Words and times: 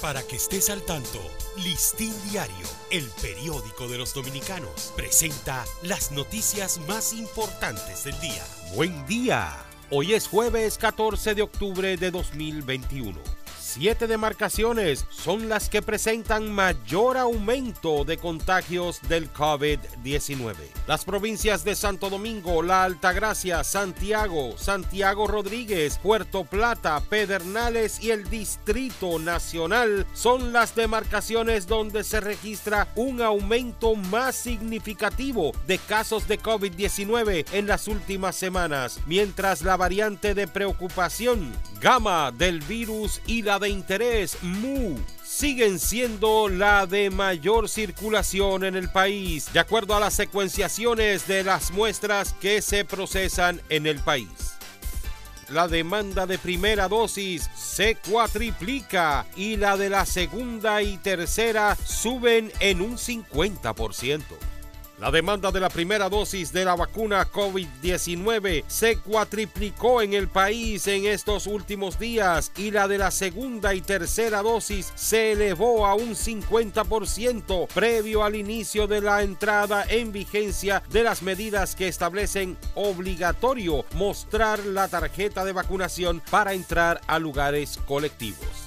Para 0.00 0.22
que 0.22 0.36
estés 0.36 0.68
al 0.68 0.82
tanto, 0.82 1.20
Listín 1.56 2.12
Diario, 2.30 2.66
el 2.90 3.08
periódico 3.22 3.88
de 3.88 3.96
los 3.96 4.12
dominicanos, 4.12 4.92
presenta 4.94 5.64
las 5.82 6.12
noticias 6.12 6.78
más 6.86 7.14
importantes 7.14 8.04
del 8.04 8.18
día. 8.20 8.44
Buen 8.74 9.06
día. 9.06 9.56
Hoy 9.90 10.12
es 10.12 10.28
jueves 10.28 10.76
14 10.76 11.34
de 11.34 11.42
octubre 11.42 11.96
de 11.96 12.10
2021 12.10 13.45
siete 13.66 14.06
demarcaciones 14.06 15.06
son 15.10 15.48
las 15.48 15.68
que 15.68 15.82
presentan 15.82 16.50
mayor 16.50 17.16
aumento 17.16 18.04
de 18.04 18.16
contagios 18.16 19.00
del 19.08 19.32
COVID-19. 19.32 20.54
Las 20.86 21.04
provincias 21.04 21.64
de 21.64 21.74
Santo 21.74 22.08
Domingo, 22.08 22.62
La 22.62 22.84
Altagracia, 22.84 23.64
Santiago, 23.64 24.56
Santiago 24.56 25.26
Rodríguez, 25.26 25.98
Puerto 25.98 26.44
Plata, 26.44 27.00
Pedernales 27.00 28.00
y 28.00 28.12
el 28.12 28.30
Distrito 28.30 29.18
Nacional 29.18 30.06
son 30.14 30.52
las 30.52 30.76
demarcaciones 30.76 31.66
donde 31.66 32.04
se 32.04 32.20
registra 32.20 32.88
un 32.94 33.20
aumento 33.20 33.96
más 33.96 34.36
significativo 34.36 35.52
de 35.66 35.78
casos 35.78 36.28
de 36.28 36.38
COVID-19 36.38 37.46
en 37.52 37.66
las 37.66 37.88
últimas 37.88 38.36
semanas, 38.36 39.00
mientras 39.06 39.62
la 39.62 39.76
variante 39.76 40.34
de 40.34 40.46
preocupación, 40.46 41.52
gamma 41.80 42.30
del 42.30 42.60
virus 42.60 43.20
y 43.26 43.42
la 43.42 43.55
de 43.58 43.68
interés 43.68 44.38
MU 44.42 44.98
siguen 45.22 45.78
siendo 45.78 46.48
la 46.48 46.86
de 46.86 47.10
mayor 47.10 47.68
circulación 47.68 48.64
en 48.64 48.76
el 48.76 48.90
país, 48.90 49.52
de 49.52 49.60
acuerdo 49.60 49.94
a 49.94 50.00
las 50.00 50.14
secuenciaciones 50.14 51.26
de 51.26 51.44
las 51.44 51.70
muestras 51.70 52.34
que 52.40 52.62
se 52.62 52.84
procesan 52.84 53.60
en 53.68 53.86
el 53.86 53.98
país. 54.00 54.28
La 55.48 55.68
demanda 55.68 56.26
de 56.26 56.38
primera 56.38 56.88
dosis 56.88 57.48
se 57.54 57.94
cuatriplica 57.94 59.26
y 59.36 59.56
la 59.56 59.76
de 59.76 59.90
la 59.90 60.04
segunda 60.04 60.82
y 60.82 60.96
tercera 60.96 61.76
suben 61.84 62.52
en 62.60 62.80
un 62.80 62.96
50%. 62.96 64.22
La 64.98 65.10
demanda 65.10 65.52
de 65.52 65.60
la 65.60 65.68
primera 65.68 66.08
dosis 66.08 66.54
de 66.54 66.64
la 66.64 66.74
vacuna 66.74 67.30
COVID-19 67.30 68.64
se 68.66 68.96
cuatriplicó 68.96 70.00
en 70.00 70.14
el 70.14 70.26
país 70.28 70.86
en 70.86 71.04
estos 71.04 71.46
últimos 71.46 71.98
días 71.98 72.50
y 72.56 72.70
la 72.70 72.88
de 72.88 72.96
la 72.96 73.10
segunda 73.10 73.74
y 73.74 73.82
tercera 73.82 74.40
dosis 74.40 74.90
se 74.94 75.32
elevó 75.32 75.86
a 75.86 75.94
un 75.94 76.14
50% 76.14 77.68
previo 77.68 78.24
al 78.24 78.36
inicio 78.36 78.86
de 78.86 79.02
la 79.02 79.22
entrada 79.22 79.84
en 79.86 80.12
vigencia 80.12 80.82
de 80.88 81.02
las 81.02 81.20
medidas 81.20 81.76
que 81.76 81.88
establecen 81.88 82.56
obligatorio 82.74 83.84
mostrar 83.96 84.60
la 84.60 84.88
tarjeta 84.88 85.44
de 85.44 85.52
vacunación 85.52 86.22
para 86.30 86.54
entrar 86.54 87.02
a 87.06 87.18
lugares 87.18 87.78
colectivos. 87.86 88.65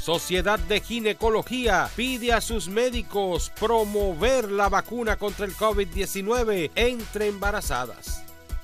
Sociedad 0.00 0.58
de 0.58 0.80
Ginecología 0.80 1.90
pide 1.94 2.32
a 2.32 2.40
sus 2.40 2.68
médicos 2.68 3.52
promover 3.60 4.50
la 4.50 4.70
vacuna 4.70 5.16
contra 5.16 5.44
el 5.44 5.54
COVID-19 5.54 6.70
entre 6.74 7.28
embarazadas 7.28 8.19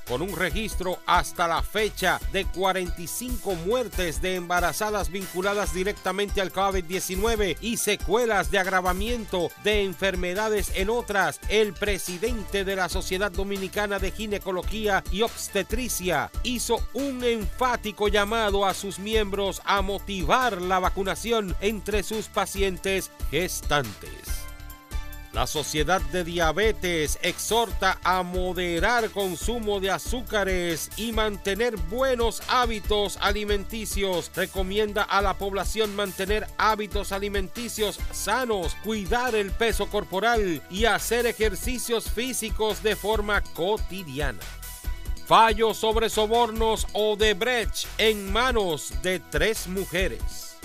con 0.09 0.23
un 0.23 0.35
registro 0.35 0.99
hasta 1.07 1.49
la 1.49 1.62
fecha 1.62 2.21
de 2.33 2.45
45 2.45 3.55
muertes 3.67 4.21
de 4.23 4.37
embarazadas 4.37 5.11
vinculadas 5.11 5.75
directamente 5.75 6.41
al 6.41 6.53
COVID-19 6.53 7.57
y 7.61 7.77
secuelas 7.77 8.51
de 8.51 8.59
agravamiento 8.59 9.51
de 9.65 9.83
enfermedades 9.83 10.73
en 10.75 10.91
otras, 10.91 11.41
el 11.48 11.73
presidente 11.73 12.65
de 12.65 12.77
la 12.77 12.89
Sociedad 12.89 13.31
Dominicana 13.31 13.98
de 13.98 14.11
Ginecología 14.11 15.03
y 15.11 15.23
Obstetricia 15.23 16.31
hizo 16.43 16.79
un 16.95 17.25
enfático 17.25 18.09
llamado 18.09 18.65
a 18.65 18.75
sus 18.75 18.98
miembros 18.98 19.61
a 19.65 19.83
motivar 19.83 20.61
la 20.63 20.79
vacunación 20.79 21.55
entre 21.61 22.03
sus 22.03 22.27
pacientes 22.29 23.11
gestantes. 23.31 24.36
La 25.37 25.47
Sociedad 25.47 26.01
de 26.01 26.25
Diabetes 26.25 27.19
exhorta 27.20 27.98
a 28.03 28.23
moderar 28.23 29.11
consumo 29.11 29.80
de 29.80 29.91
azúcares 29.91 30.89
y 30.97 31.13
mantener 31.13 31.77
buenos 31.77 32.41
hábitos 32.48 33.19
alimenticios. 33.20 34.30
Recomienda 34.35 35.02
a 35.02 35.20
la 35.20 35.35
población 35.35 35.95
mantener 35.95 36.47
hábitos 36.57 37.13
alimenticios 37.13 38.01
sanos, 38.13 38.77
cuidar 38.83 39.35
el 39.35 39.51
peso 39.51 39.91
corporal 39.91 40.63
y 40.70 40.86
hacer 40.86 41.27
ejercicios 41.27 42.11
físicos 42.11 42.83
de 42.83 42.97
forma 42.97 43.42
cotidiana. 43.42 44.41
Fallo 45.27 45.74
sobre 45.74 46.08
sobornos 46.08 46.86
o 46.95 47.14
de 47.14 47.35
brech 47.35 47.86
en 47.98 48.33
manos 48.33 48.91
de 49.03 49.20
tres 49.20 49.67
mujeres. 49.67 50.55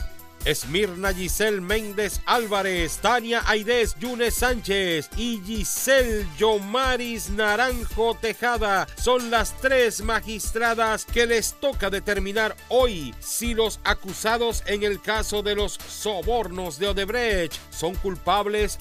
Esmirna 0.46 1.14
Giselle 1.14 1.62
Méndez 1.62 2.22
Álvarez, 2.26 2.98
Tania 2.98 3.44
Aides 3.48 3.96
Yunes 4.00 4.36
Sánchez 4.36 5.10
y 5.18 5.42
Giselle 5.46 6.28
Yomaris 6.38 7.30
Naranjo 7.30 8.16
Tejada 8.16 8.88
son 8.96 9.30
las 9.30 9.56
tres 9.62 10.02
magistradas 10.02 11.06
que 11.06 11.26
les 11.26 11.54
toca 11.60 11.90
determinar 11.90 12.56
hoy 12.70 13.14
si 13.20 13.54
los 13.54 13.80
acusados 13.84 14.64
en 14.66 14.84
el 14.84 15.02
caso 15.02 15.44
de 15.44 15.56
los 15.56 15.74
sobornos 15.74 16.80
de 16.80 16.88
Odebrecht 16.88 17.54
son 17.70 17.96
culpables 17.96 18.80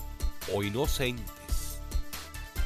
o 0.55 0.63
inocentes 0.63 1.40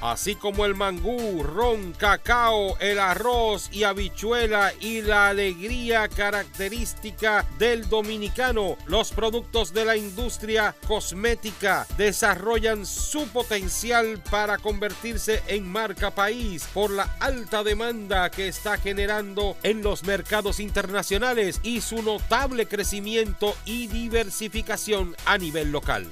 así 0.04 0.34
como 0.34 0.66
el 0.66 0.74
mangú, 0.74 1.42
ron, 1.42 1.92
cacao, 1.92 2.76
el 2.78 2.98
arroz 2.98 3.70
y 3.72 3.84
habichuela 3.84 4.72
y 4.78 5.00
la 5.00 5.28
alegría 5.28 6.08
característica 6.08 7.46
del 7.58 7.88
dominicano. 7.88 8.76
Los 8.86 9.12
productos 9.12 9.72
de 9.72 9.86
la 9.86 9.96
industria 9.96 10.74
cosmética 10.86 11.86
desarrollan 11.96 12.84
su 12.84 13.26
potencial 13.28 14.22
para 14.30 14.58
convertirse 14.58 15.42
en 15.46 15.66
marca 15.66 16.10
país 16.10 16.68
por 16.74 16.90
la 16.90 17.16
alta 17.20 17.64
demanda 17.64 18.30
que 18.30 18.48
está 18.48 18.76
generando 18.76 19.56
en 19.62 19.82
los 19.82 20.04
mercados 20.04 20.60
internacionales 20.60 21.60
y 21.62 21.80
su 21.80 22.02
notable 22.02 22.66
crecimiento 22.66 23.56
y 23.64 23.86
diversificación 23.86 25.16
a 25.24 25.38
nivel 25.38 25.72
local. 25.72 26.06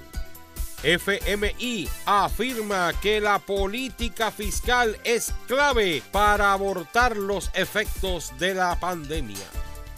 FMI 0.83 1.89
afirma 2.07 2.93
que 3.01 3.21
la 3.21 3.39
política 3.39 4.33
fiscal 4.33 4.99
es 5.05 5.33
clave 5.47 6.03
para 6.11 6.53
abortar 6.53 7.17
los 7.17 7.51
efectos 7.55 8.33
de 8.39 8.55
la 8.55 8.79
pandemia. 8.81 9.47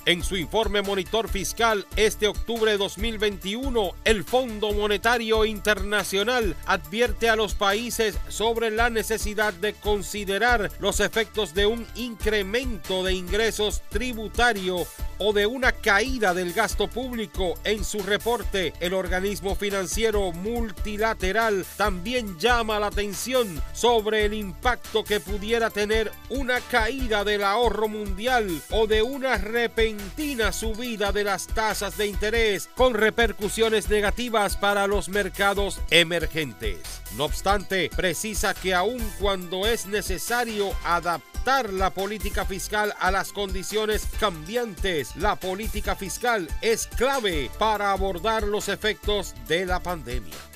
En 0.07 0.23
su 0.23 0.37
informe 0.37 0.83
Monitor 0.83 1.31
Fiscal 1.31 1.87
este 1.97 2.29
octubre 2.29 2.73
de 2.73 2.77
2021, 2.77 3.93
el 4.05 4.23
Fondo 4.23 4.73
Monetario 4.73 5.47
Internacional 5.47 6.55
advierte 6.67 7.31
a 7.31 7.37
los 7.37 7.55
países 7.55 8.19
sobre 8.29 8.71
la 8.71 8.91
necesidad 8.91 9.55
de 9.55 9.73
considerar 9.73 10.71
los 10.79 11.01
efectos 11.01 11.55
de 11.55 11.65
un 11.65 11.87
incremento 11.95 13.03
de 13.03 13.15
ingresos 13.15 13.81
tributarios 13.89 14.89
o 15.19 15.33
de 15.33 15.47
una 15.47 15.73
caída 15.73 16.35
del 16.35 16.53
gasto 16.53 16.89
público 16.89 17.55
en 17.65 17.85
su 17.85 18.01
reporte. 18.01 18.73
El 18.81 18.95
organismo 18.95 19.55
financiero 19.55 20.33
multilateral 20.33 21.65
también 21.77 22.39
llama 22.39 22.79
la 22.79 22.87
atención 22.89 23.63
sobre 23.73 24.25
el 24.25 24.35
impacto 24.35 25.05
que 25.05 25.21
pudiera 25.21 25.71
tener 25.71 26.11
una 26.29 26.61
caída 26.61 27.25
del 27.25 27.45
ahorro 27.45 27.89
mundial 27.89 28.61
o 28.71 28.87
de 28.87 29.03
una 29.03 29.37
repentina 29.39 30.53
subida 30.53 31.13
de 31.13 31.25
las 31.25 31.47
tasas 31.47 31.97
de 31.97 32.07
interés 32.07 32.69
con 32.77 32.95
repercusiones 32.95 33.89
negativas 33.89 34.57
para 34.57 34.87
los 34.87 35.09
mercados 35.09 35.81
emergentes. 35.91 36.79
No 37.17 37.25
obstante, 37.25 37.91
precisa 37.95 38.55
que 38.55 38.75
aun 38.75 39.01
cuando 39.21 39.67
es 39.67 39.87
necesario 39.87 40.73
adaptar 40.85 41.34
la 41.45 41.91
política 41.91 42.47
fiscal 42.47 42.95
a 42.99 43.11
las 43.11 43.31
condiciones 43.31 44.07
cambiantes, 44.19 45.15
la 45.17 45.37
política 45.37 45.95
fiscal 45.95 46.49
es 46.63 46.87
clave 46.87 47.51
para 47.59 47.93
abordar 47.93 48.45
los 48.45 48.71
efectos 48.71 49.35
de 49.47 49.67
la 49.67 49.83
pandemia 49.83 50.54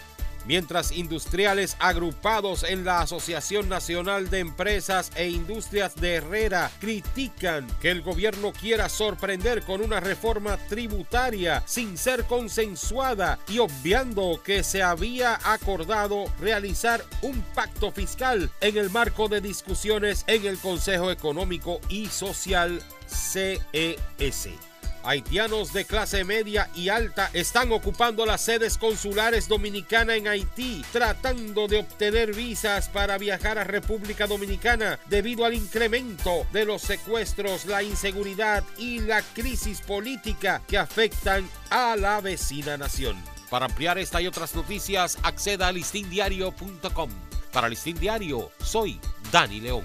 mientras 0.49 0.91
industriales 0.91 1.77
agrupados 1.79 2.65
en 2.65 2.85
la 2.85 3.03
Asociación 3.03 3.69
Nacional 3.69 4.31
de 4.31 4.41
Empresas 4.41 5.13
e 5.15 5.29
Industrias 5.29 5.95
de 5.95 6.15
Herrera 6.15 6.73
critican 6.81 7.67
que 7.81 7.91
el 7.91 8.03
gobierno 8.03 8.53
quiera 8.53 8.89
sorprender 8.89 9.63
con 9.63 9.83
una 9.83 10.01
reforma 10.01 10.57
tributaria 10.69 11.63
sin 11.67 11.97
ser 11.97 12.25
consensuada 12.25 13.39
y 13.47 13.59
obviando 13.59 14.41
que 14.43 14.65
se 14.65 14.83
había 14.83 15.39
acordado 15.45 16.25
realizar 16.41 17.05
un 17.23 17.41
pacto 17.55 17.93
fiscal 17.93 18.51
en 18.61 18.79
el 18.79 18.91
marco 18.91 19.29
de 19.29 19.43
discusiones 19.43 20.25
en 20.27 20.47
el 20.47 20.59
Consejo 20.59 21.11
Económico 21.11 21.81
y 21.91 22.07
Social 22.07 22.83
CES. 23.07 24.49
Haitianos 25.03 25.73
de 25.73 25.85
clase 25.85 26.25
media 26.25 26.69
y 26.75 26.89
alta 26.89 27.31
están 27.33 27.73
ocupando 27.73 28.27
las 28.27 28.41
sedes 28.41 28.79
consulares 28.79 29.49
dominicanas 29.49 30.17
en 30.17 30.29
Haití, 30.29 30.85
tratando 30.93 31.69
de 31.69 31.79
obtener 31.79 32.35
visas 32.35 32.89
para 32.89 33.19
viajar 33.19 33.59
a 33.59 33.65
República 33.65 34.27
Dominicana 34.27 34.99
debido 35.07 35.45
al 35.45 35.55
incremento 35.55 36.47
de 36.53 36.65
los 36.65 36.83
secuestros, 36.83 37.67
la 37.67 37.83
inseguridad 37.83 38.65
y 38.77 39.01
la 39.01 39.23
crisis 39.23 39.81
política 39.81 40.63
que 40.67 40.79
afectan 40.79 41.49
a 41.71 41.97
la 41.97 42.21
vecina 42.21 42.77
nación. 42.77 43.17
Para 43.51 43.67
ampliar 43.67 43.99
esta 43.99 44.21
y 44.21 44.27
otras 44.27 44.55
noticias, 44.55 45.19
acceda 45.23 45.69
a 45.69 45.73
listindiario.com. 45.73 47.11
Para 47.53 47.69
Listín 47.69 47.99
Diario, 47.99 48.51
soy 48.63 49.01
Dani 49.33 49.61
León. 49.61 49.85